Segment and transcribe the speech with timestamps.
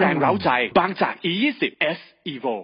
[0.00, 1.62] แรงเร้าใจ บางจาก E20
[1.96, 1.98] S
[2.32, 2.56] Evo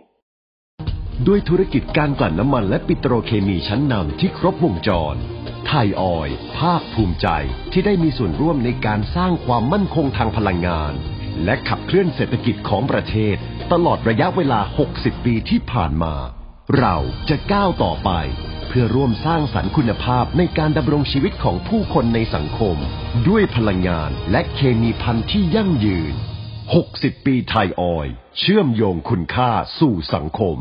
[1.26, 5.14] ด้วยธุรกิจการกลั่นน้ำมันและปิโตรเคมีชั้นนำที่ครบวงจร
[5.66, 7.28] ไทยออยภาคภูมิใจ
[7.72, 10.92] ที่ได้มีส่วนร่วมในการสร้างความมั่นคงทางพลังงาน
[11.44, 13.36] และขับเคลื่อนเศรษฐกิจของประเทศ
[13.72, 14.60] ตลอดระยะเวลา
[14.92, 16.14] 60 ปีที่ผ่านมา
[16.78, 16.96] เรา
[17.28, 18.10] จะก้าวต่อไป
[18.68, 22.76] เพื่อร่วมสร้างสรรค์คุณภาพในการดำรงชีวิตของผู้คนในสังคม
[23.28, 26.16] ด้วยพลังงานและเคมีพันธุ์ที่ยั่งยืน
[26.74, 30.58] 60 ปีไทยออยล์เชื่อมโยงคุณค่าสู่สังคม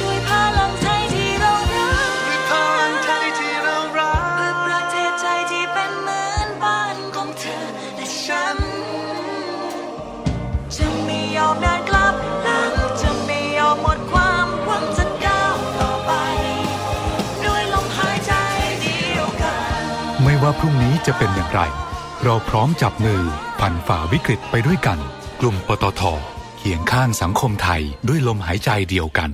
[0.00, 7.64] ด้วยพลังไทยที่เรารักด้วยพลังไทยที่เรารัเพื่อกประเทศใจที่เป็นเหมือนบ้านของเธอ
[7.96, 8.58] และฉัน
[10.76, 12.14] จะไม่ยอมเดินกลับ
[12.44, 16.12] หลังจะไม่ยอมหมดความหวังจะก้าวต่อไป
[17.44, 18.32] ด้วยลมหายใจ
[18.80, 19.80] เดียวกัน
[20.22, 21.60] ไม่ว่าพรุ่งนี้จะเป็นอย่างไร
[22.24, 23.24] เราพร้อมจับมือ
[23.60, 24.98] ผ่านฝ่าวิกฤตไปด้วยกัน
[25.40, 26.02] กลุ่มปตท
[26.58, 29.30] เคียงข้างสังคมไทยด้วยลมหายใจเดียวกัน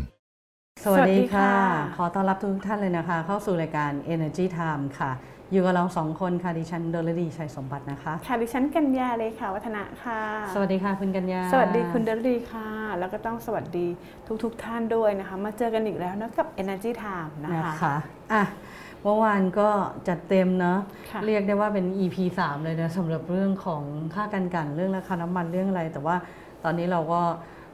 [0.85, 5.11] สวัสดีค่ะสวัสดีค่ะ ขอต้อนรับทุกท่านเลยนะคะ เข้าสู่รายการ Energy Time ค่ะ
[5.53, 10.21] อยู่กับเราสองคนค่ะ ดิฉัน ดลดีชัยสมบัตินะคะ ค่ะ ดิฉันกัญญาเลยค่ะ วัฒนะค่ะ
[10.55, 12.69] สวัสดีค่ะ คุณกัญญา สวัสดีคุณเดลดีค่ะ
[12.99, 13.87] แล้วก็ต้องสวัสดี
[14.43, 17.97] ทุกๆทท่านด้วยนะคะ มาเจอกันอีกแล้วนะกับ Energy Time นะนะคะคะ
[18.33, 18.43] อะ
[19.03, 19.69] เมื่อวานก็
[20.09, 20.79] จัดเต็มเนาะ
[21.11, 23.83] ค่ะเรียกได้ว่าเป็น EP 3 เลยนะสำหรับเรื่องของ
[24.15, 26.17] ค่ากันกันเรื่องราคาน้ำมันเรื่องอะไร แต่ว่า
[26.65, 27.21] ตอนนี้เราก็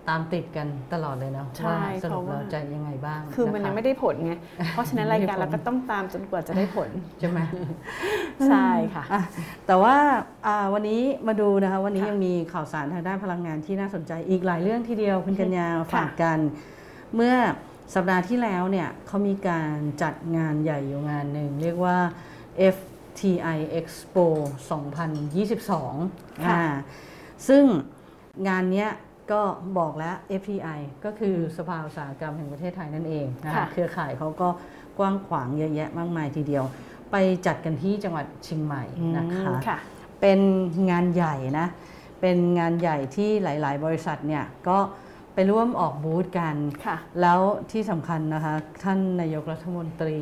[0.08, 4.32] ตามติดกันตลอดเลยเนาะใช่ว่าสรุปเพราะว่าเราจะยังไงบ้าง คือมันยังไม่ะะได้ผลไง
[4.72, 6.90] เพราะฉะนั้นรายการไม่ได้ผลเราก็ต้องตามจนกว่าจะได้ผล
[7.20, 7.38] ใช่ไหม
[8.48, 9.18] ใช่ค่ะอ่
[9.66, 9.96] แต่ว่า
[10.46, 16.38] อ่าวันนี้มาดูนะคะ วันนี้ค่ะยังมีข่าวสารทางด้านพลังงานที่น่าสนใจอีกหลายเรื่องทีเดียวคุณกัญญาค่ะฝากกัน
[17.16, 17.34] เมื่อ
[17.94, 21.98] สัปดาห์ที่แล้วเนี่ยเขามีการจัดงานใหญ่อยู่งานหนึ่งเรียกว่า
[22.74, 24.26] FTI Expo
[25.48, 26.64] 2022ค่ะอ่า
[27.48, 27.64] ซึ่ง
[28.48, 28.90] งานเนี้ย
[29.32, 29.42] ก็
[29.78, 34.48] บอกแล้ว FTI ก็คือสภาอุตสาหกรรมแห่งประเทศไทยนั่นเองนะคะค่ะเครือข่ายเขาก็
[34.98, 36.64] กว้างขวางเยอะแยะมากมายทีเดียว
[37.10, 37.16] ไป
[37.46, 38.84] จัดกันที่จังหวัดเชียงใหม่
[39.16, 39.78] นะคะอืมค่ะ
[40.20, 40.40] เป็น
[40.90, 41.66] งานใหญ่นะ
[42.20, 44.78] เป็นงานใหญ่ที่หลาย ๆ บริษัทเนี่ยก็
[45.40, 46.56] ไปร่วมออกบูธกัน
[46.86, 47.40] ค่ะแล้ว
[47.72, 48.54] ที่สำคัญนะคะ
[48.84, 50.18] ท่านนายกรัฐมนตรี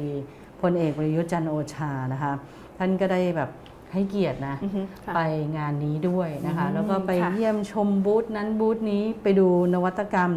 [0.60, 2.32] พลเอกประยุทธ์จันทร์โอชานะคะ
[2.78, 3.50] ท่านก็ได้แบบ
[3.92, 5.20] ให้เกียรตินะอือฮึค่ะไป
[5.56, 10.32] งานนี้ด้วยนะคะอืมแล้วก็ไปค่ะเยี่ยมชมบูธนั้นบูธนี้ไปดูนวัตกรรม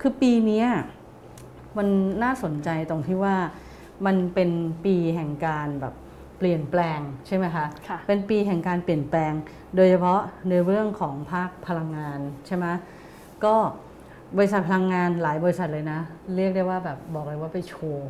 [0.00, 0.68] คือปีเนี้ย
[1.76, 1.88] มัน
[2.22, 3.36] น่าสนใจตรงที่ว่า
[4.06, 4.50] มันเป็น
[4.84, 5.94] ปีแห่งการแบบ
[6.38, 9.32] เปลี่ยนแปลงใช่ไหมคะค่ะเป็นปีแห่งการเปลี่ยนแปลง
[9.76, 12.66] โดยเฉพาะในเรื่องของภาคพลังงานใช่ไหม
[13.46, 13.56] ก็
[14.36, 16.00] บริษัทพลังงานหลายบริษัทเลยนะ
[16.36, 18.08] เรียกได้ว่าแบบบอกเลยว่าไปโชว์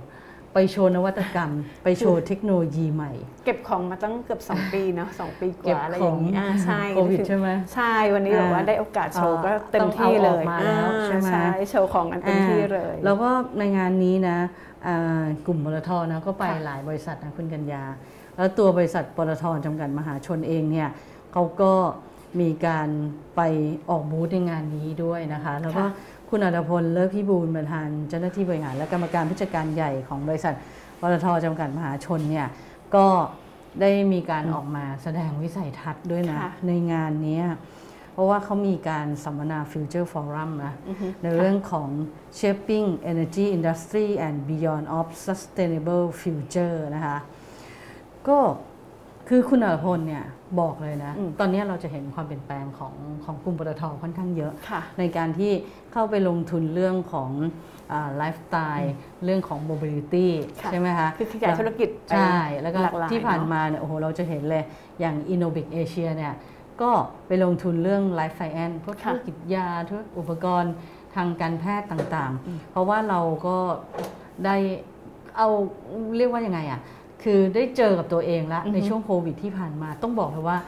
[0.54, 1.50] ไปโชว์นวัตกรรม
[1.84, 3.12] ไปโชว์เทคโนโลยีใหม่
[3.44, 14.38] เก็บของมาตั้งเกือบ 2 ปีเนาะสองปีกเก็บว่าอะไรขอองย่างนี้อ่าใช่โควิดใช่ไหมใช่วันนี้แบบว่าได้โอกาสโชว์ก็เต็มที่เลยต้องเอาออกมาแล้วใช่ไหมอ่าใช่โชว์ของกันเต็มที่เลยอ่าแล้วก็ในงานนี้นะ
[14.86, 17.84] อ่ากลุ่มปตทนะก็ไปค่ะหลายบริษัทนะคุณกัญญา
[18.36, 20.88] แล้วตัวบริษัทปตทจำกัดมหาชนเองเนี่ย
[21.32, 21.72] เขาก็
[22.40, 22.88] มีการ
[23.36, 23.40] ไป
[23.90, 25.90] ออกบูธในงานนี้ด้วยนะคะ แล้วก็ค่ะ
[26.28, 30.54] คุณอัตพลเลิศพิบูลประธานเจ้าหน้าที่บริหาร และกรรมการผู้จัดการใหญ่ของบริษัท
[31.00, 32.46] ปตทจำกัดมหาชนเนี่ย
[32.94, 33.06] ก็
[33.80, 37.46] ได้มีการออกมาแสดงวิสัยทัศน์ด้วยนะค่ะในงานเนี้ย
[38.12, 40.74] เพราะว่าเขามีการสัมมนา Future Forum นะ
[41.22, 41.88] ในเรื่องของ
[42.38, 47.18] Shaping Energy Industry and Beyond of Sustainable Future นะคะ
[48.28, 48.38] ก็
[49.28, 50.24] คือคุณอรพลเนี่ย
[50.60, 52.94] บอกเลยนะอืมตอนนี้เราจะเห็นความเปลี่ยนแปลงของ
[53.24, 55.52] ของกลุ่มปตทค่อนข้างเยอะค่ะในการที่
[55.92, 57.30] เข้าไปลงทุนเรื่องของ
[58.16, 58.94] ไลฟ์สไตล์
[59.24, 60.26] เรื่องของ mobility
[60.62, 64.64] ค่ะใช่ไหมคะ คือขยายธุรกิจไปใช่ แล้วก็หลากหลายที่ผ่านเนอะมาเนี่ยโอ้โหเราจะเห็นเลย
[65.00, 66.34] อย่าง Innobic Asia เนี่ย
[66.82, 66.90] ก็
[67.26, 70.74] ไปลงทุนเรื่อง Life Science พวกธุรกิจยาธุรกิจอุปกรณ์
[71.14, 73.56] ทางการแพทย์ต่างๆ เพราะว่าเราก็
[74.44, 74.56] ได้
[75.36, 75.48] เอา
[76.16, 76.80] เรียกว่ายังไงอะ
[77.26, 80.58] คือได้เจอกับตัวเองแล้วอือฮึในช่วงโควิดที่ผ่านมาต้องบอกเลยว่า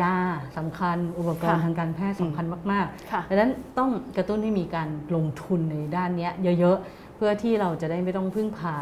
[0.00, 0.16] ยา
[0.58, 8.76] สำคัญอุปกรณ์ค่ะทางการแพทย์สำคัญมากค่ะๆดังนั้นต้องกระตุ้นให้มีการลงทุนในด้านเนี้ยเยอะๆ เพื่อที่เราจะได้ไม่ต้องพึ่งพา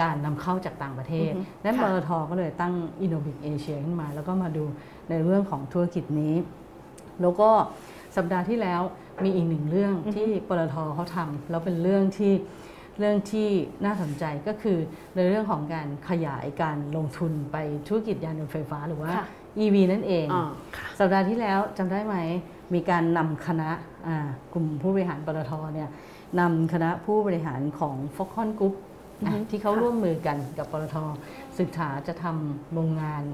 [0.00, 4.64] การนำเข้าจากต่างประเทศอือฮึนั้นปค่ะตทก็เลยตั้ง Innovic Asia ขึ้นมา แล้วก็มาดู
[5.10, 6.34] ในเรื่องของธุรกิจนี้
[7.22, 7.48] แล้วก็
[8.16, 8.82] สัปดาห์ที่แล้ว
[9.24, 12.32] มีอีกหนึ่งเรื่องที่ปตทเขาทำแล้วเป็นเรื่องที่
[12.98, 13.48] เรื่องที่
[13.84, 14.78] น่าสนใจก็คือ
[15.14, 17.56] ในเรื่องของการขยายการลงทุนไป
[17.86, 19.26] ธุรกิจยานยนต์ไฟฟ้าหรือว่าค่ะ
[19.64, 22.16] EV นั่นเองอ่าค่ะสัปดาห์ที่แล้วจำได้ไหม
[22.74, 23.70] มีการนำคณะ
[24.08, 25.88] อ่ากลุ่มผู้บริหารปตทเนี่ย
[26.40, 28.74] นำคณะผู้บริหารของ f o c o n Group
[29.22, 30.96] อะอือฮึที่เขาค่ะร่วมมือกันกับปตท
[31.58, 33.24] ศึกษาจะทำโรงงาน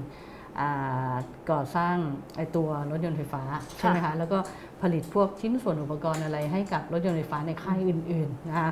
[0.59, 1.13] อ่า
[1.51, 1.95] ก่อสร้าง
[2.37, 3.43] ไอตัวรถยนต์ไฟฟ้า
[3.77, 4.37] ใช่ไหมคะแล้วก็
[4.81, 8.71] ผลิตพวกชิ้นส่วนอุปกรณ์อะไรให้กับรถยนต์ไฟฟ้าในค่ายอื่นๆนะคะ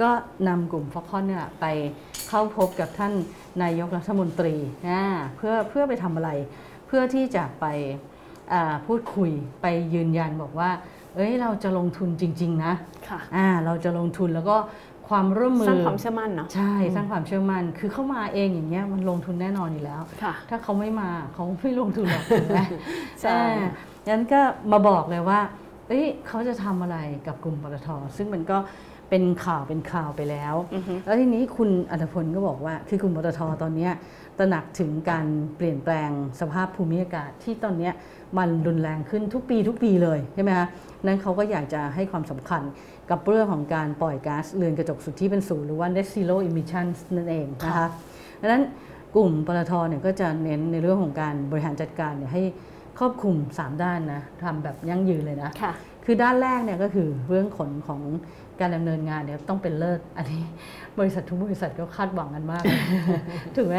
[0.00, 0.10] ก็
[0.48, 1.66] นำกลุ่มฟอคอนเนี่ยไป
[2.28, 3.12] เข้าพบกับท่าน
[3.62, 4.54] นายกรัฐมนตรี
[4.88, 5.04] อ่า
[5.36, 6.30] เพื่อเพื่อไปทำอะไร
[6.86, 7.66] เพื่อที่จะไป
[8.52, 9.30] อ่าพูดคุย
[9.62, 10.70] ไปยืนยันบอกว่า
[11.16, 12.72] เอ้ยเราจะลงทุนจริง ๆ นะ
[13.08, 14.56] ค่ะอ่าเราจะลงทุนแล้วก็
[15.08, 22.60] ความร่วมมือสร้างความเชื่อมั่นเนาะใช่สร้างความเชื่อมั่นคือเข้ามาเองอย่างเงี้ยมันลงทุนแน่นอนอยู่แล้วค่ะถ้าเขาไม่มาเขาไม่ลงทุนหรอกถูกไหม
[23.22, 23.70] ใช่อ่า
[24.08, 24.40] งั้นก็
[24.72, 25.40] มาบอกเลยว่า
[25.88, 28.58] เอ้ยเขาจะทำอะไรกับกลุ่มปตทซึ่งมันก็
[29.14, 33.92] เป็นข่าวเป็นข่าวไปแล้วอือฮึแล้วทีนี้คุณอัธพลก็บอกว่า คือกลุ่มปตทตอนเนี้ย
[34.38, 35.26] ตระหนักถึงการ
[35.56, 36.10] เปลี่ยนแปลง
[36.40, 37.92] สภาพภูมิอากาศที่ตอนเนี้ย
[38.38, 40.66] มันรุนแรงขึ้นทุกปีทุกปีเลยใช่ไหมคะ
[41.04, 42.62] นั้นเขาก็อยากจะให้ความสำคัญ
[43.10, 47.88] กับเรื่องของการปล่อยก๊าซเรือนกระจกสุดที่เป็นศูนย์หรือว่า net zero emissions นั่นเองนะคะ
[48.40, 48.62] ดังนั้น
[49.14, 52.42] กลุ่มปตทเนี่ยก็จะเน้นในเรื่องของการบริหารจัดการเนี่ยให้
[52.98, 55.72] ครอบคลุม 3 ด้านนะทำแบบยั่งยืนเลยนะค่ะ
[56.04, 58.00] คือด้านแรกเนี่ยก็คือเรื่องขนของ
[58.60, 60.42] การดำเนินงานเนี่ยต้องเป็นเลิศอันนี้
[60.98, 62.62] บริษัททุกบริษัทก็คาดหวังกันมาก
[63.56, 63.76] ถูกไหม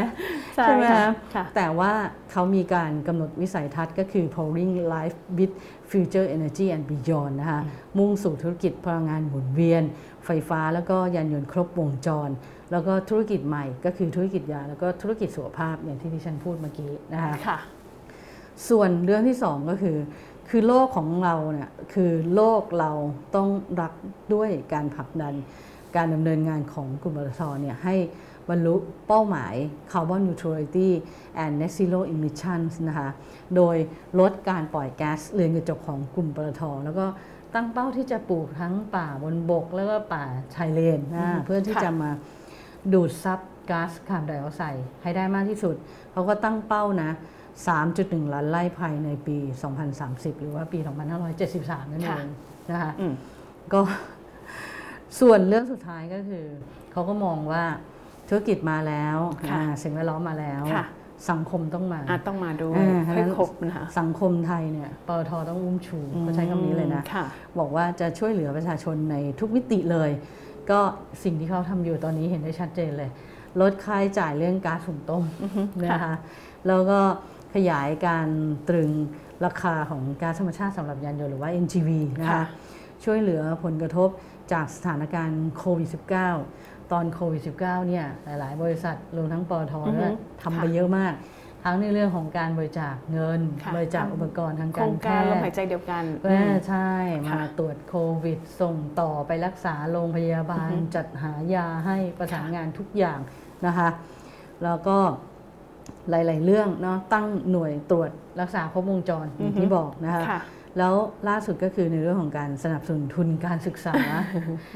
[0.53, 1.91] ใช่ไหมค่ะคะค่ะแต่ว่า
[2.31, 5.53] เขามีการกำหนดวิสัยทัศน์ก็คือ powering life with
[5.91, 7.61] future energy and beyond นะคะ
[7.97, 9.83] มุ่งสู่ธุรกิจพลังงานหมุนเวียน
[10.25, 12.29] ไฟฟ้าแล้วก็ยานยนต์ครบวงจร
[12.71, 17.57] แล้วก็ธุรกิจใหม่ก็คือธุรกิจยา แล้วก็ธุรกิจสุขภาพอย่างที่ที่ฉันพูดเมื่อกี้นะคะค่ะ
[18.69, 19.97] ส่วนเรื่องที่สองก็คือ
[20.55, 22.91] คือโลกของเราเนี่ยคือโลกเรา
[23.35, 23.49] ต้อง
[23.81, 23.93] รัก
[24.33, 25.33] ด้วยการผลักดัน
[25.95, 27.95] การดำเนินงานของกลุ่มปตทเนี่ยให้
[28.49, 28.75] บรรลุ
[29.07, 29.53] เป้าหมาย
[29.91, 30.89] Carbon Neutrality
[31.43, 33.09] and Net Zero Emissions นะคะ
[33.55, 33.75] โดย
[34.19, 37.05] ลดการปล่อยแก๊สเรือนกระจกของกลุ่มปตทแล้วก็
[37.53, 40.23] ตั้งเป้าที่จะปลูกทั้งป่าบนบก แล้วก็ป่า
[40.55, 42.11] ชายเลนนะอืมเพื่อที่ค่ะจะมา
[42.93, 43.39] ดูดซับ
[43.69, 45.75] ก๊าซคาร์บอนไดออกไซด์ให้ได้มากที่สุด
[46.11, 47.11] เขาก็ตั้งเป้านะ
[47.57, 49.37] 3.1 ล้านไร่ภายในปี
[49.89, 50.79] 2030 หรือว่าปี
[51.35, 52.25] 2573 นั่นเอค่ะง
[52.69, 53.13] นะคะอืม
[53.73, 53.81] ก็
[55.19, 56.45] ส่วนเรื่องสุดท้ายก็คือ
[56.91, 57.63] เขาก็มองว่า
[58.27, 59.17] ธุรกิจมาแล้ว
[59.49, 60.85] ค่ะอ่าสิ่งแวดล้อมมาแล้วค่ะ
[61.31, 67.25] สังคมต้องมาอะต้องมาดูอ่าให้ครบนะคะสังคมไทยเนี่ยปตทต้องอุ้มชูเขาใช้คำนี้เลยนะค่ะ
[67.59, 70.09] บอกว่าจะช่วยเหลือประชาชนในทุกมิติเลย
[70.71, 70.79] ก็
[71.23, 73.09] สิ่งที่เขาทำอยู่ตอนนี้เห็นได้ชัดเจนเลย
[73.61, 75.23] ลดค่าใช้จ่ายเรื่องก๊าซหุงต้ม
[75.85, 76.13] นะคะ
[76.67, 76.99] แล้วก็
[77.55, 78.27] ขยายการ
[78.69, 78.91] ตรึง
[79.45, 82.43] ราคาของก๊าซธรรมชาติสำหรับยานยนต์หรือว่า NGV นะคะค่ะ
[83.03, 84.09] ช่วยเหลือผลกระทบ
[84.53, 85.89] จากสถานการณ์โควิด
[86.39, 91.13] -19 ตอนโควิด -19 เนี่ยหลาย ๆ บริษัทรวมทั้งปตทอือฮึด้วยทำไปค่ะเยอะมาก
[91.63, 96.91] ทั้งในเรื่องของการบริจาคเงินค่ะบริจาคอุปกรณ์ทางโคการรงแพการทลมย์หายใจเดียวกันเออใช่
[97.29, 103.19] ค่ะมาตรวจโควิด ส่งต่อไปรักษาโรงพยาบาลอือฮึจัดหายาให้ประสานค่ะงานทุกอย่าง
[103.65, 103.89] นะคะ
[104.63, 104.97] แล้วก็
[106.09, 108.09] หลาย ๆ เรื่องเนาะตั้งหน่วยตรวจ
[108.41, 110.41] รักษาครบวงจรอย่างที่บอกนะคะค่ะ
[110.79, 110.95] แล้ว
[111.29, 113.93] ล่าสุดก็คือในเรื่องของการสนับสนุนทุนการศึกษา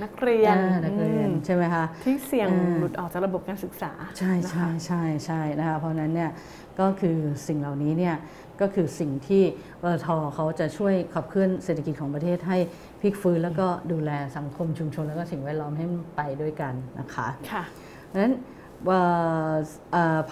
[0.03, 6.31] นักเรียนอ่านักเรียนอืมใช่ไหมคะที่เสี่ยงอ่าหลุดออกจากระบบการศึกษา ใช่นะคะใช่ใช่ใช่นะคะเพราะฉะนั้นเนี่ย
[6.79, 7.17] ก็คือ
[7.48, 8.15] สิ่งเหล่านี้เนี่ย
[8.62, 9.43] ก็คือสิ่งที่
[9.81, 12.57] ปตทเขาจะช่วยขับเคลื่อนเศรษฐกิจของประเทศให้
[13.01, 17.63] พลิกฟื้นแล้วก็ดูแลสังคมชุมชนแล้วก็สิ่งแวดล้อมให้มันไปด้วยกันนะคะค่ะ
[18.07, 18.56] เพราะฉะนั้นเอ่อเอ่อ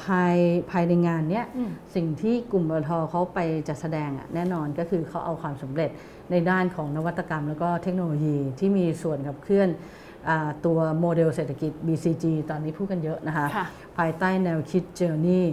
[0.03, 0.35] ภาย
[0.71, 5.89] ภายในงานเนี้ยอืมสิ่งที่กลุ่มปตทเขาไปจัดแสดงอะแน่นอนก็คือเขาเอาความสำเร็จ
[6.31, 9.69] ในด้านของนวัตกรรม แล้วก็เทคโนโลยีที่มีส่วนขับเคลื่อน
[10.29, 13.65] อาตัวโมเดลเศรษฐกิจ BCG ตอนนี้พูดกันเยอะนะคะค่ะ
[13.97, 15.43] ภายใต้แนวคิด Journey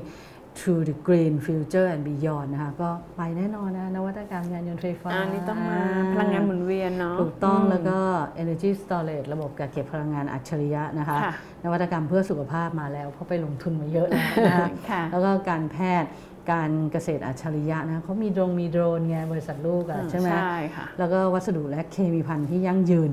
[0.60, 5.80] to the Green Future and Beyond นะคะก็ไปแน่นอนนะนวัตกรรมยานยนต์ไฟฟ้าอันนี้ต้องมา
[6.12, 7.98] พลังงานหมุนเวียนเนาะถูกต้องมแล้วก็
[8.42, 16.10] Energy Storage ระบบกักเก็บพลังงานอัจฉริยะนะคะค่ะนวัตกรรมเพื่อสุขภาพมาแล้ว เพราะไปลงทุนมาเยอะแล้วนะคะค่ะแล้วก็การแพทย์
[16.52, 23.10] การเกษตรอัจฉริยะนะเขามีโดรนมีโดรนไงบริษัทลูกอะใช่ไหมใช่ค่ะแล้วก็วัสดุและเคมีภัณฑ์ที่ยั่งยืน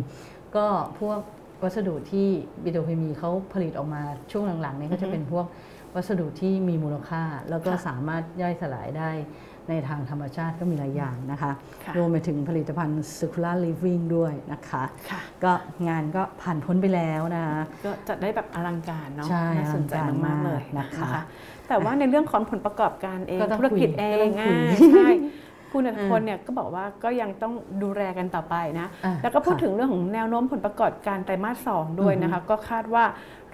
[0.56, 0.66] ก็
[1.00, 1.20] พวก
[1.64, 2.28] วัสดุที่
[2.64, 5.46] บิโตเคมีเขาผลิตออกมาช่วงหลังๆเนี่ยก็จะเป็นพวก
[5.96, 9.12] วัสดุที่มีมูลค่า แล้วก็ค่ะสามารถย่อยสลายได้
[9.70, 11.52] ในทางธรรมชาติก็มีหลายอย่างนะคะ
[11.86, 15.52] ค่ะรวมไปถึงผลิตภัณฑ์ circular living ด้วยนะคะค่ะก็
[15.88, 21.12] งานก็ผ่านพ้นไปแล้วนะคะก็จัดได้แบบอลังการเนาะใช่น่าสนใจอลังการมากๆเลยมากนะคะ
[21.70, 25.10] แต่ว่าในเรื่องของผลประกอบการเองก็ต้องธุรกิจคุยเอก็ต้งองคุยอ่าใช่
[25.72, 33.06] คุณอัตพลเนี่ยก็บอกว่าก็ยังต้องดูแลกันต่อไปนะอะแล้วก็พูดค่ะถึงเรื่องของแนวโน้มผลประกอบการไตรมาสสองด้วยนะคะ ก็คาดว่า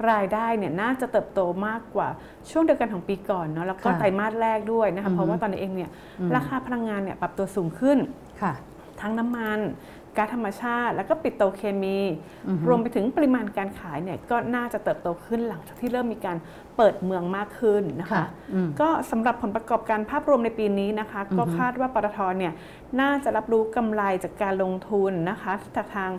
[0.09, 2.07] รายได้เนี่ยน่าจะเติบโตมากกว่า
[2.49, 7.97] ช่วงเดียวกันของปีก่อนเนาะแล้วก็ค่ะไตรมาสแรกด้วยนะคะอือฮึเพราะว่าตอนนี้เองเนี่ยอืมราคาพลังงานเนี่ยปรับตัวสูงขึ้น
[8.41, 8.53] ค่ะ
[9.01, 9.59] ทั้งน้ำมัน
[10.17, 11.99] ก๊าซธรรมชาติ แล้วก็ปิโตรเคมี
[12.47, 16.37] อือฮึรวมไปถึงปริมาณการขายเนี่ยก็น่าจะเติบโตขึ้นหลังจากที่เริ่มมีการ
[16.77, 22.53] เปิดเมืองมากขึ้นนะคะค่ะอืมก็สำหรับผลประกอบการภาพรวมในปีนี้นะคะ ก็คาดว่าปตทเนี่ย
[23.01, 26.11] น่าจะรับรู้กำไรจากการลงทุนนะคะจากทาง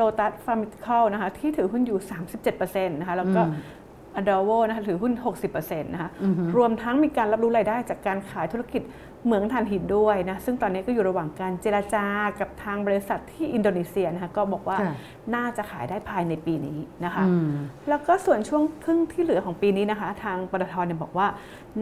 [0.00, 1.98] Lotus Pharmaceutical นะคะที่ถือหุ้นอยู่
[2.44, 3.78] 37%นะคะแล้วก็อืม
[4.16, 5.12] อด v โวนะคะถือหุ้น
[5.48, 8.82] 60%นะคะอือฮึรวมทั้งมีการรับรู้รายได้จากการขายธุรกิจ
[9.24, 12.06] เหมืองถ่านหินด้วยนะซึ่งตอนนี้ก็อยู่ระหว่างการเจราจา
[12.40, 14.94] กับทางบริษัทที่อินโดนีเซียนะคะก็บอกว่าค่ะ
[15.34, 17.50] น่าจะขายได้ภายในปีนี้นะคะอืม
[17.88, 21.26] แล้วก็ส่วนช่วงครึ่งที่เหลือของปีนี้นะคะ ทางปตทเนี่ยบอกว่า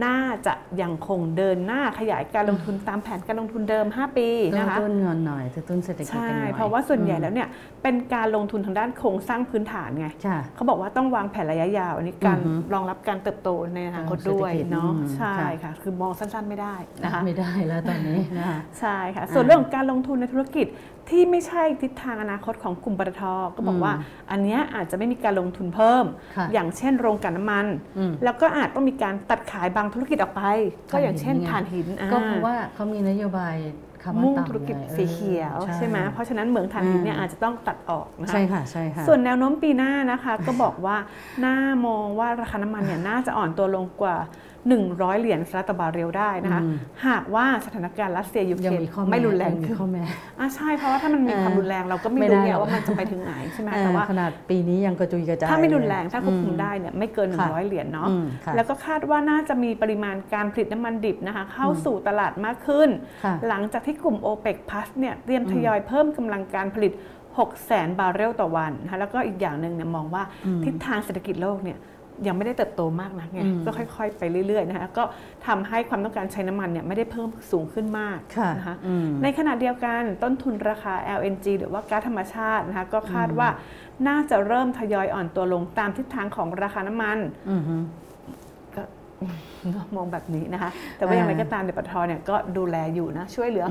[0.05, 7.47] น่าจะยังคงเดินหน้าขยายการลงทุนตามแผนการลงทุนเดิม 5 ปีกระนะคะตุ้นเงินหน่อยกระตุ้นเศรษฐกิจใช่กันหน่อยเพราะว่าส่วนใหญ่อืมแล้วเนี่ย
[7.83, 20.67] เป็นการลงทุนทางด้านโครงสร้างพื้นฐานไงค่ะเขาบอกว่าต้องวางแผนระยะยาวอันนี้การอือฮึรองรับการเติบโตในอนาคตเศรษฐด้วยกิจเนาะอืมใช่ค่ะค่ะคือมองสั้นๆไม่ได้นะคะไม่ได้แล้วตอนนี้นะคะใช่ค่ะ ส่วนเรื่องของการลงทุนในธุรกิจ
[21.09, 23.21] ที่ไม่ใช่ทิศทางอนาคตของกลุ่มปตท
[23.55, 23.93] ก็บอกว่า
[24.31, 26.05] อันเนี้ยอาจจะไม่มีการลงทุนเพิ่ม
[26.35, 27.65] ค่ะอย่างเช่นโรงกลั่นน้ำมัน
[27.97, 30.43] อืมแล้วก็อาจต้องมีการตัดขายบางธุรกิจออกไป
[30.91, 33.55] ก็อย่างเช่นถ่านหินอ่ก็เพราะว่าเขามีนโยบาย
[34.03, 40.97] คาร์บอนมุ่งต่ำธุรกิจไงสีเขียวออใช่ไหมเพราะฉะนั้นเหมืองถ่านหินเนี่ยอืมอาจจะต้องตัดออกนะคะใช่ค่ะใช่ค่ะส่วนแนวโน้มปีหน้านะคะ ก็บอกว่า
[41.45, 41.55] น่า
[41.87, 44.15] มองว่าราคาน้ำมันเนี่ยน่าจะอ่อนตัวลงกว่า
[44.77, 46.75] 100 เหรียญสหรัฐต่อบาร์เรลได้นะคะอืม
[47.07, 50.03] หากว่าสถานการณ์รัสเซียยูเครยังนมีข้อแไม่รุนแรงยังมีขึ้นข้อแม้
[50.39, 62.89] อะใช่เพราะว่าถ้ามันมีเออความรุนแรงเราก็ไม่ไม่รู้ได้ไงหรอกว่ามันจะไปถึงไหนใช่ไหมเออแต่ว่าขนาดปีนี้ยังกระจุยกระจายถ้าไม่รุนเลยแรงถ้าควบคุมอืได้เนี่ยไม่เกินค่ะ100 เหรียญเนาะอืมค่ะแล้วก็คาดว่าน่าจะมีปริมาณการผลิตน้ำมันดิบนะคะ เข้าสู่ตลาดมากขึ้น
[63.23, 66.93] ค่ะหลังจากที่กลุ่ม o p e c Plus เนี่ยเตรียมทยอยเพิ่มกำลังการผลิต
[67.29, 70.23] 6แสนบาร์เรลต่อวันนะคะแล้วก็อีกอย่างหนึ่งเนี่ยมองว่า
[70.65, 71.77] ทิศทางเศรษฐกิจโลกเนี่ย
[72.27, 75.03] ยังไม่ได้เติบโตมากนะไงอืมก็ค่อย ๆ ไปเรื่อยๆนะคะก็
[75.47, 83.49] ทำให้ความต้องการใช้น้ำมันเนี่ยไม่ได้เพิ่มสูงขึ้นมากค่ะนะคะอืมในขณะเดียวกันต้นทุนราคา LNG หรือว่าก๊าซธรรมชาตินะคะก็คาดว่า
[84.07, 87.17] น่าจะเริ่มทยอยอ่อนตัวลงตามทิศทางของราคาน้ำมัน
[87.51, 88.07] อือฮึก็เนอะ
[89.95, 93.65] มองแบบนี้นะคะ แต่ว่าอย่างไรก็ตามเดปตทเนี่ยก็ดูแลอยู่นะ ช่วยเหลือ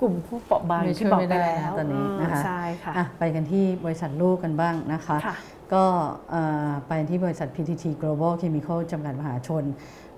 [0.00, 5.36] กลุ่มผู้เปราะบางไม่ที่ช่วยบอกไม่ไปได้แล้นะวตอนนี้อืมนะคะใช่ค่ะอะไปกันที่บริษัทลูกกันบ้างนะคะค่ะ
[5.74, 5.84] ก็
[6.30, 9.64] เอ่อไปที่บริษัท PTT Global Chemical จำกัดมหาชน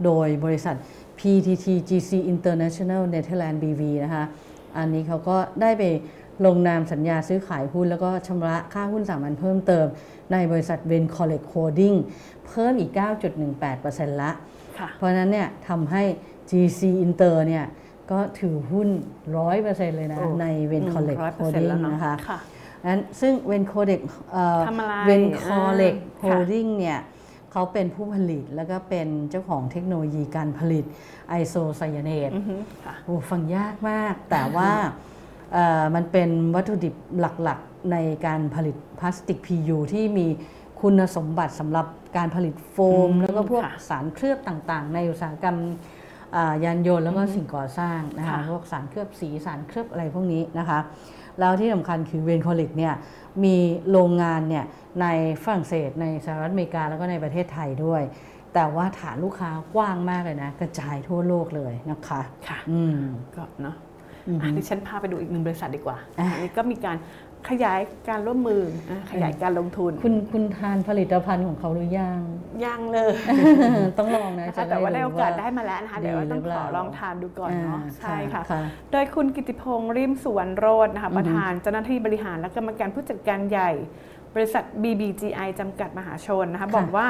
[0.05, 0.77] โดยบริษัท
[1.19, 4.25] PTT GC International Netherlands BV นะคะ
[4.77, 5.83] อันนี้เขาก็ได้ไป
[6.47, 9.87] ลงนามสัญญาซื้อขายหุ้น แล้วก็ชำระค่าหุ้นสามัญเพิ่มเติม
[10.33, 11.97] ในบริษัท v e n c o l l e c Holding
[12.47, 12.91] เพิ่มอีก
[13.57, 14.35] 9.18%ละค่ะ
[14.97, 16.03] เพราะฉะนั้นเนี่ยทำให้
[16.51, 17.65] GC Inter เนี่ย
[18.11, 18.89] ก็ถือหุ้น
[19.43, 22.39] 100%เลยนะโอ้ใน v e n c o l l e c 100% Holding แล้วเนอะนะคะค่ะ
[22.91, 24.01] นั้นซึ่ง v e n c o l e c
[24.67, 26.99] ทำอะไร v e n c o l e c อ่า Holding เนี่ย
[27.53, 30.85] เขาเป็นผู้ผลิตแล้วก็เป็นเจ้าของเทคโนโลยีการผลิต
[31.29, 34.71] ไอโซไซยาเนตอือฮึค่ะโอ้ฟังยากมาก แต่ว่า
[35.53, 40.27] เอ่อมันเป็นวัตถุดิบหลักๆในการผลิตพลาสติก PU ที่มี
[40.81, 42.77] คุณสมบัติสำหรับการผลิตโฟ
[43.09, 45.57] มอืมแล้วก็พวกค่ะสารเคลือบต่างๆ ในอุตสาหกรรม
[46.37, 50.79] อ่ายานยนต์แล้วก็สิ่งก่อสร้างนะคะค่ะพวกสารเคลือบสีสารเคลือบอะไรพวกนี้นะคะ
[51.41, 52.95] แล้วที่สำคัญคือ Vencorex เนี่ย
[53.45, 53.57] มี
[53.91, 54.65] โรงงานเนี่ย
[55.01, 55.07] ใน
[55.43, 58.03] ฝรั่งเศสในสหรัฐอเมริกาแล้วก็ในประเทศไทยด้วย
[58.55, 62.99] แต่ว่าฐานลูกค้ากว้างมากเลยนะ กระจายทั่วโลกเลยนะคะค่ะอืม
[63.37, 63.77] ก็เนาะ
[64.29, 66.97] อือฮึอะดิฉันพาไปดูอีกหนึ่งบริษัทดีกว่าอะอันนี้ก็มีการ
[67.51, 72.21] ขยายการร่วมมืออะขยายการลงทุน คุณคุณทานผลิตภัณฑ์ของเขาหรือยัง
[72.65, 73.15] ยังเลย
[73.99, 78.61] ต้องลองนะนะคะจะแต่ว่าได้โอกาสรู้ได้มาแล้วนะคะเดี๋ยวว่าต้องดีหรือขเปอล่าลองทานดูก่อนเนาะอ่าใช่ค่ะค่ะ
[78.93, 83.71] โดยคุณกิติพงษ์ริมสุวรรณโรจน์นะคะประธานเจ้าหน้าที่บริหารและกรรมการผู้จัดการใหญ่
[84.37, 87.07] บริษัท BBGI จำกัดมหาชนนะคะค่ะบอกว่า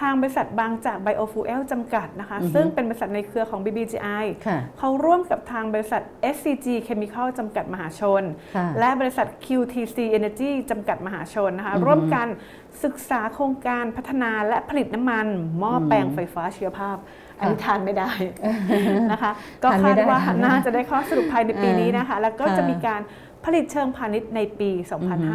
[0.00, 6.02] ทางบริษัทบางจาก Biofuel จำกัดนะคะอือฮึซึ่งเป็นบริษัทในเครือของ BBGI ค่ะเขาร่วมกับทางบริษัท
[6.34, 8.22] SCG Chemical จำกัดมหาชน
[8.56, 12.26] ค่ะและบริษัท QTC Energy จำกัดมหาชนนะคะอือฮึร่วมกัน
[12.84, 15.26] ศึกษาโครงการพัฒนาและผลิตน้ำมัน
[15.58, 16.96] หม้อแปลงไฟฟ้าชีวภาพ
[17.38, 18.10] อันนี้ทานไม่ได้
[19.12, 23.00] นะคะ ก็ทานไม่คาดได้ว่าทานไม่ได้น่าจะได้ข้อสรุปภายในปีนี้นะคะ แล้วก็ค่ะจะมีการ
[23.44, 25.28] ผลิตเชิงพาณิชย์ในปีอือฮึ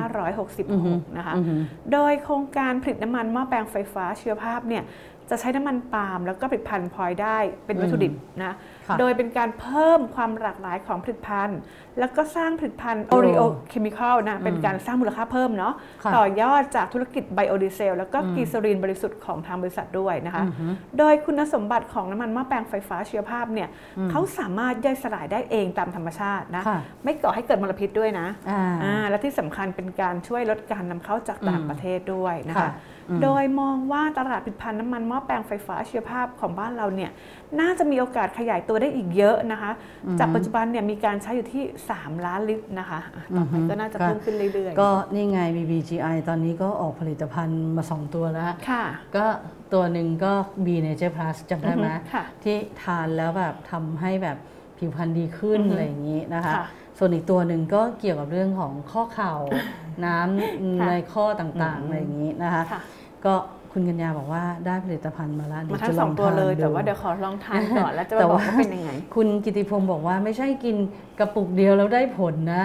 [1.06, 1.56] 2566 นะคะอือฮึ
[1.94, 4.84] โดยโครงการผลิตน้ำมันหม้อแปลงไฟฟ้าชีวภาพเนี่ย
[5.30, 8.54] จะใช้น้ำมันปาล์มแล้วก็ผลิตภัณฑ์พลอยได้เป็นวัตถุดิบนะ
[8.88, 11.60] ค่ะโดยเป็นการเพิ่มความหลากหลายของผลิตภัณฑ์
[12.00, 20.68] แล้วก็สร้างผลิตภัณฑ์โอ้ Oreo Chemical นะเป็นการสร้างมูลค่าเพิ่มเนาะค่ะต่อยอดจากธุรกิจไบโอดีเซลแล้วก็อืมกีซารีนบริสุทธิ์ของทางบริษัทด้วยนะคะอือฮึ
[20.98, 23.70] โดยคุณสมบัติของน้ำมันหม้อแปลงไฟฟ้าชีวภาพเนี่ย
[24.12, 37.12] เขาสามารถย่อยสลายได้เองตามธรรมชาตินะค่ะไม่ก่อให้เกิดมลพิษด้วยนะอ่าอ่าและที่สำคัญเป็นการช่วยลดการนำเข้าจากต่างอืมประเทศด้วยนะค่ะคะอืม โดยมองว่าตลาดผลิตภัณฑ์น้ำมันหม้อแปลงไฟฟ้าชีวภาพของบ้านเราเนี่ย
[37.60, 39.72] น่าจะมีโอกาสขยายตัวได้อีกเยอะนะคะ
[40.20, 41.64] จากปัจจุบันเนี่ยมีการใช้อยู่ที่
[41.94, 48.84] 3 ล้านลิตรนะคะอะต่อไปก็น่าจะเพิ่มขึ้นเรื่อยๆ ก็นี่ไง BBGI ตอนนี้ก็ออกผลิตภัณฑ์มา 2 ตัวแล้วค่ะ
[49.16, 49.26] ก็
[49.74, 50.34] ตัวหนึ่งก็
[50.66, 54.38] B Nature Plus จำได้ไหมอือฮึค่ะที่ทานแล้วแบบทำให้แบบ
[54.78, 56.66] ผิวพรรณดีขึ้นอือฮึอะไรอย่างนี้นะคะค่ะ
[57.02, 59.34] ส่วนอีกตัวหนึ่งก็เกี่ยวกับเรื่องของข้อเข่า
[60.06, 62.82] น้ำค่ะในข้อต่างอืมๆอะไรอย่างนี้นะคะค่ะ
[63.26, 63.36] ก็
[63.74, 70.76] คุณกัญญาบอกว่าได้ผลิตภัณฑ์มาแล้วมาเดี๋ยวทั้จะงลสอองงตัวทานเลยดูแต่ว่าเดี๋ยวขอลองทานก่อนแล้วจะมาแต่บอกว่าว่าเป็นยังไง คุณกิติพงศ์บอกว่าไม่ใช่กิน
[71.20, 72.62] กระปุกเดียวแล้วได้ผลนะ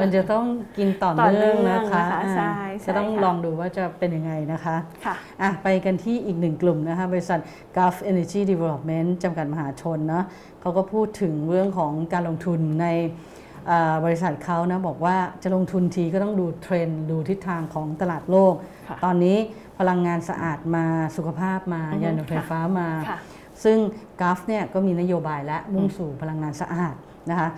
[0.00, 0.44] มันจะต้อง
[0.78, 7.40] กินต่อต่อเนื่องเนื่องนะคะนะคะอ่าใช่ใช่จะต้องค่ะลองดูว่าจะเป็นยังไงนะคะค่ะอะไปกันที่อีกหนึ่งกลุ่มนะคะบริษัท
[7.76, 10.24] Gulf Energy Development จำกัดมหาชนเนาะ
[10.60, 13.32] เขาก็พูดถึงเรื่องของการลงทุนในอ่า
[14.04, 18.54] บริษัทเขานะบอกว่าจะลงทุนทีก็ต้องดูเทรนด์ดูทิศทางของตลาดโลก
[18.88, 19.36] ค่ะตอนนี้
[19.78, 20.86] พลังงานสะอาดมา
[21.16, 23.18] สุขภาพมาอือฮึยานยนต์ไฟฟ้ามาค่ะ
[23.64, 23.78] ซึ่ง
[24.20, 26.94] กัฟเนี่ยก็มีนโยบายและมุ่งสู่พลังงานสะอาด
[27.30, 27.48] นะคะ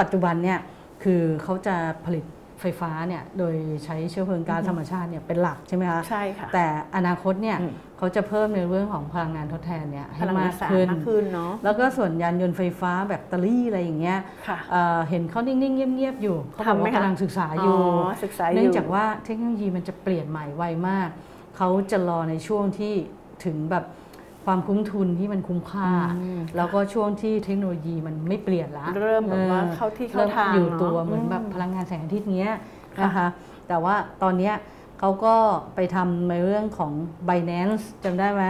[0.00, 0.58] ปัจจุบันเนี่ย
[1.04, 2.24] คือเขาจะผลิต
[2.60, 21.08] ไฟฟ้าเนี่ยโดยใช้เชื้อเพลิงก๊าซธรรมชาติเนี่ยเป็นหลักใช่ไหมคะใช่ค่ะแต่อนาคตเนี่ยอืมเขาจะเพิ่มในเรื่องของพลังงานทดแทนเนี่ยพให้ลังงามานกสะอาดขึ้นมากขึ้นเนาะแล้วก็ส่วนยานยนต์ไฟฟ้าแบตเตอรี่อะไรอย่างเงี้ยค่ะเอ่อเห็นเขานิ่งๆเงียบๆอยู่เขาบอกทำไหมว่าคะกำลังศึกษาอยู่อ๋อศึกษาอยู่เนื่องจากว่าเทคโนโลยีมันจะเปลี่ยนใหม่ไวมาก
[21.56, 22.94] เขาจะรอในช่วงที่
[23.44, 23.84] ถึงแบบ
[24.44, 25.88] ความคุ้มทุนที่มันคุ้มค่า
[26.20, 32.54] อืมแล้วก็ช่วงที่เทคโนโลยีมันไม่เปลี่ยนละเริ่มแบบว่าออเข้าที่เข้าริ่มทางอยู่เนอะตัวเหมือนแบบอืมพลังงานแสงอาทิตย์เนี้ย
[32.98, 33.26] ค่ะนะคะ
[33.68, 34.54] แต่ว่าตอนเนี้ย
[34.98, 35.34] เขาก็
[35.74, 36.92] ไปทำในเรื่องของ
[37.28, 38.44] Binance จำได้ไหม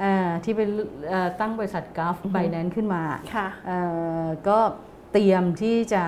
[0.00, 0.60] เอ่อที่ไป
[1.08, 3.02] เอ่อตั้งบริษัทกราฟ Binance ขึ้นมา
[3.34, 3.78] ค่ะเอ่
[4.22, 4.58] อก็
[5.12, 6.04] เตรียมที่จะ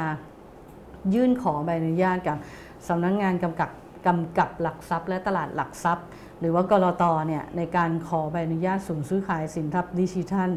[1.14, 2.37] ยื่นขอใบอนุญาตกับ
[2.88, 3.70] สำนักงานกำกับ
[4.06, 6.06] กำกับหลักทรัพย์และตลาดหลักทรัพย์
[6.44, 10.50] หรือว่ากรตเนี่ยในการขอใบอนุญาตสูงซื้อขายสินทรัพย์ดิจิทัล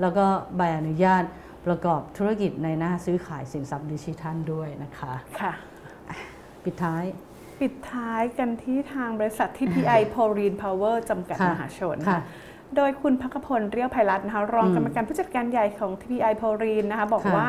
[0.00, 0.26] แล้วก็
[0.56, 1.24] ใบอนุญาต
[1.66, 5.52] ประกอบธุรกิจในหน้าซื้อขายสินทรัพย์ดิจิทัลด้วยนะคะค่ะ
[6.64, 7.04] ปิดท้าย
[7.60, 12.20] ปิดท้ายกันที่ทางบริษัท TPI p o r i n Power จำกัดค่ะมหาชนค่ะ
[12.76, 17.48] โดยคุณพักขพลเรียวไพรัตน์นะคะรองอืมกรรมการผู้จัดการใหญ่ของ TPI p o r i n นะคะบอกค่ะว่า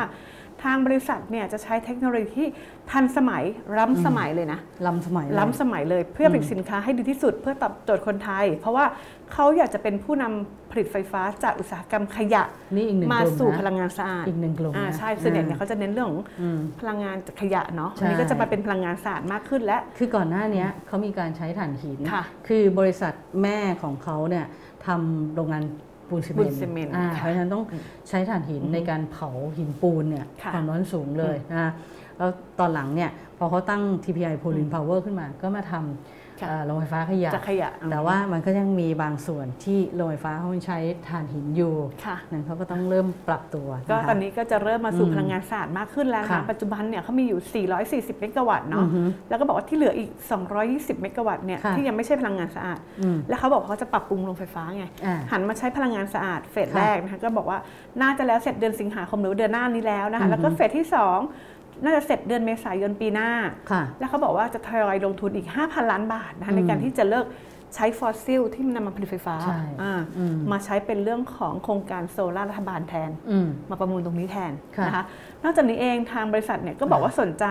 [0.62, 2.48] ทางบริษัทเนี่ยจะใช้เทคโนโลยีที่
[2.90, 3.42] ทันสมัย
[3.78, 8.84] ล้ำสมัยเลยนะล้ำสมัยเลยล้ำสมัยเลยเพื่อผลิตสินค้าให้ดีที่สุด เพื่อตอบโจทย์คนไทย เพราะว่า
[9.32, 12.42] เขาอยากจะเป็นผู้นำผลิตไฟฟ้าจากอุตสาหกรรมขยะ
[12.74, 24.46] นี่อีกหนึ่งมากลุ่มสู่นะพลังงานสะอาดอีกหนึ่งกลุ่มอ่านะใช่ส่วนใหญ่เนี่ยอ่าเขาจะเน้นเรื่องของอืมพลังงานจากขยะเนาะใช่อันนี้ก็จะมาเป็นพลังงานสะอาดมากขึ้นและ คือก่อนหน้าเนี้ยเขามีการใช้ถ่านหินค่ะคือบริษัทแม่ของเขาเนี่ย
[24.86, 25.64] ทำโรงงาน
[26.08, 27.64] ปูนซีเมปูนนต์ซีเมนต์อ่าค่ะเพราะฉะนั้นต้อง
[28.08, 31.72] ใช้ถ่านหินในการเผาหินปูนเนี่ยค่ะความร้อนสูงเลยนะ
[32.16, 36.25] แล้วตอนหลังเนี่ยพอเขาตั้ง TPI p o l i n Power ขึ้นมาก็มาทำค่ะเอ่อ
[36.66, 47.66] โรงไฟฟ้าขยะจากขยะ แต่ว่ามันก็ยังมีบางส่วนที่โรงไฟฟ้าเขายังใช้ถ่านหินอยู่ค่ะนั่นเขาก็ต้องเริ่มปรับตัว ก็ะคะตอนนี้ก็จะเริ่มมาสู่อืมพลังงานสะอาดมากขึ้นแล้วนะค่ะคะปัจจุบันเนี่ยเขามีอยู่
[48.14, 50.10] 440 เมกะวัตต์เนาะอือฮึแล้วก็บอกว่าที่เหลืออีก
[50.56, 57.58] 220 เมกะวัตต์เนี่ยค่ะที่ยังไม่ใช่พลังงานสะอาดอืมแล้วเขาบอกว่าเขาจะปรับปรุงโรงไฟฟ้าไงอ่าหันมาใช้พลังงานสะอาดเฟสค่ะแรกนะคะก็บอกว่า
[58.02, 63.30] น่าจะแล้วเสร็จเดือนสิงหาคมหรือเดือนหน้านี้แล้วนะคะแล้วก็อือฮึเฟสที่ 2 น่าจะเสร็จเดือนเมษายนปีหน้า
[63.70, 67.26] ค่ะแล้วเขาบอกว่าจะทยอยลงทุนอีก 5,000 ล้านบาทนะคะในการที่จะเลิก
[67.74, 75.04] ใช้ฟอสซิลที่มันนำมาผลิตไฟฟ้าใช่อ่าอืมมาใช้เป็นเรื่องของโครงการโซลาร์รัฐบาลแทนอืมมาประมูลตรงนี้แทนค่ะนะคะ
[75.42, 77.46] นอกจากนี้เองทางบริษัทเนี่ยก็บอกว่าสนใจ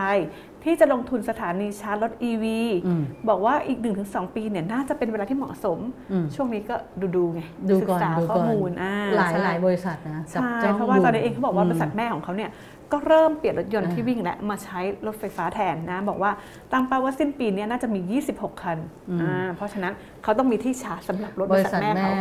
[0.63, 2.45] ที่จะลงทุนสถานีชาร์จรถ EV
[2.87, 5.79] อืมบอกว่าอีก 1-2 ปีเนี่ยน่าจะเป็นเวลาที่เหมาะสม
[6.11, 12.49] อืมช่วงนี้ก็ดูดูๆไงดูก่อนศึษาดูข้อก่อนมูลอ่าหลายใช่หลายบริษัทนะจับใช่จ้องเพราะว่าตอนนี้เองเขาบอกว่ามบริษัทแม่ของเขาเนี่ย
[12.91, 16.31] ก็เริ่มเปลี่ยนรถยนต์อ่าที่วิ่งและมาใช้รถไฟฟ้าแทนนะบอกว่า
[16.71, 18.77] ตั้งเป้าว่าสิ้นปีเนี้น่าจะมี 26 คัน
[19.21, 19.93] อ่าเพราะฉะนั้น
[20.23, 22.11] เขาต้องมีที่ชาร์จสำหรับรถบบริริษัทษัทแม่แม่เขา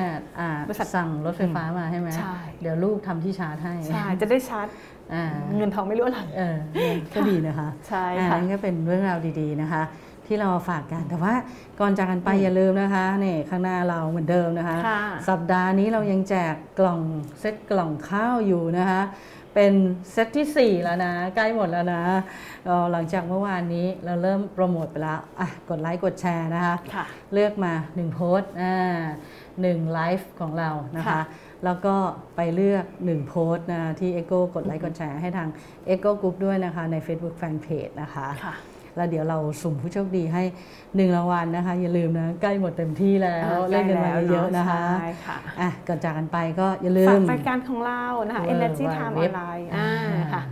[0.40, 4.66] อ่าบริษัทสั่งรถไฟฟ้ามาใช่ไหมใช่เดี๋ยวลูกทำที่ชาร์จให้ใช่จะได้ชาร์จ
[5.14, 5.24] อ่า
[5.56, 6.56] เงินทองไม่รั่วไหลเออ
[7.14, 9.82] ก็ดีนะคะใช่อ่าค่ะนั่นก็เป็นเรื่องราวดีๆนะคะ
[10.28, 11.34] ที่เรามาฝากกันแต่ว่า
[11.80, 17.00] ก่อนจากกันไปอย่าลืมนะคะนี่ข้างหน้าเราเหมือนเดิมนะคะค่ะสัปดาห์นี้เรายังแจกกล่อง
[17.40, 19.00] เซตกล่องข้าวอยู่นะคะ
[19.54, 19.72] เป็น
[20.12, 22.02] เซตทีสี่ 4 แล้วนะ ใกล้หมดแล้วนะ
[22.64, 28.74] เอ่อหลังจากเมื่อวานนี้เราเริ่มโปรโมทไปแล้วอะกดไลค์กดแชร์นะคะค่ะเลือกมา 1 โพสต์อ่า
[29.60, 31.20] หนึ่งไลฟ์ของเรานะคะค่ะ
[31.64, 31.94] แล้วก็
[32.36, 35.48] ไปเลือก 1 โพสต์นะที่ Echo กดไลค์กดแชร์ให้ทาง
[35.88, 38.54] Echo Group ด้วยนะคะใน Facebook Fanpage นะคะค่ะ
[38.96, 40.42] แล้วเดี๋ยวเราสุ่มผู้โชคดีให้
[40.96, 49.90] หนึ่งรางวัลนะคะ อย่าลืมนะใกล้หมดเต็มที่แล้วอ่าเล่นกันมาใกล้แล้วเยอะๆนะคะใช่ค่ะอะก่อนจากกันไปก็อย่าลืฝากมรายการของเรานะคะเวอร์ Energy Time เว็บ Online อ่า
[50.34, 50.42] ค่ะ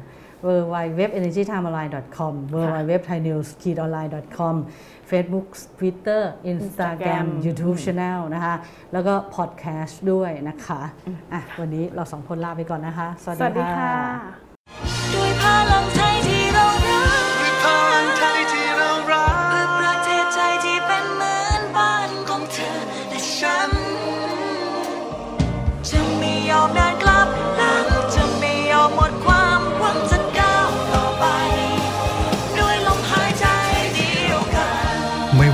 [0.47, 1.75] w w w e n e r g y t i m e o n
[1.77, 3.29] l i n e c o m w w w t h a i n
[3.31, 3.51] e w s
[3.85, 4.57] o n l i n e c o m
[5.11, 8.55] Facebook Twitter Instagram Instagram YouTube Channel นะคะ
[8.93, 10.81] แล้วก็พอดแคสต์ด้วยนะคะ
[11.33, 13.95] อะวันนี้เราสองคนลาไปก่อนนะคะ สวัสสวัสดีดีค่ะค่ะ
[15.15, 16.12] ด้วยพลัง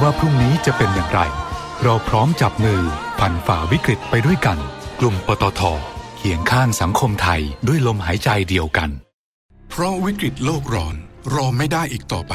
[0.08, 1.20] ว่าพรุ่งนี้จะเป็นอย่างไร
[1.84, 2.82] เราพร้อมจับมือ
[3.18, 4.58] ผ่านฝ่าวิกฤตไปด้วยกัน
[5.00, 5.60] กลุ่มปตท
[6.16, 8.90] เคียงข้างสังคมไทยด้วยลมหายใจเดียวกัน
[9.70, 10.94] เพราะวิกฤตโลกร้อน
[11.34, 12.34] รอไม่ได้อีกต่อไป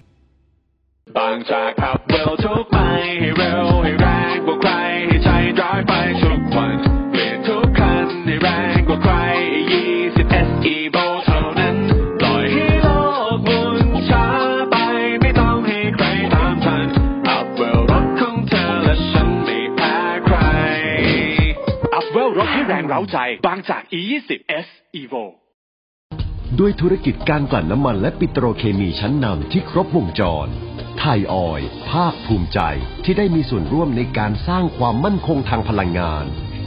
[1.17, 2.77] บางจากขับเร็วทุกไป
[3.19, 4.71] ให้เร็วให้แรงกว่าใคร
[5.07, 6.75] ให้ใจร้ายไปทุกวัน
[7.11, 9.13] เปลี่ยนทุกคันให้แรงกว่าใคร
[9.81, 11.75] 20 SE v o เท่านั้น
[12.19, 12.87] ปล่อยให้โล
[13.35, 13.77] กหมุน
[14.09, 14.27] ช้า
[14.71, 14.75] ไป
[15.21, 16.87] ไม่ต้องให้ใครตามทัน
[17.29, 19.95] อัพเวลรถของเธอและฉันไม่แพ้
[20.25, 20.37] ใคร
[21.93, 24.29] อัพเวลรถที่แรงเร้าใจ บางจาก E20
[24.65, 24.67] S
[25.01, 25.23] Evo
[26.59, 30.49] ด้วยธุรกิจการกลั่นน้ำมันและปิโตรเคมีชั้นนำที่ครบวงจร
[31.05, 31.61] ไทยออย
[31.91, 32.59] ภาคภูมิใจ
[33.03, 36.25] ที่ได้มีส่วนร่วมในการสร้างความมั่นคงทางพลังงาน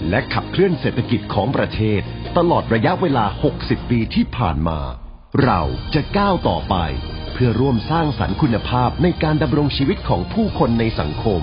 [0.08, 2.00] และขับเคลื่อนเศรษฐกิจของประเทศ
[2.36, 3.24] ตลอดระยะเวลา
[3.58, 4.80] 60 ปีที่ผ่านมา
[5.44, 5.62] เรา
[5.94, 6.76] จะก้าวต่อไป
[7.32, 11.42] เพื่อร่วมสร้างสรรค์คุณภาพในการดำรงชีวิตของผู้คนในสังคม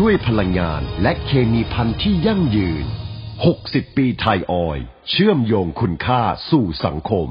[0.00, 2.84] ด้วยพลังงานและเคมีพันธุ์ที่ยั่งยืน
[3.40, 4.78] 60 ปีไทยออย
[5.10, 7.30] เชื่อมโยงคุณค่าสู่สังคม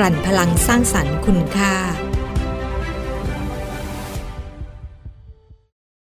[0.00, 1.74] ลั่นพลังสร้างสรรค์คุณค่า